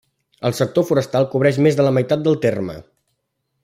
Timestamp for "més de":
1.67-1.87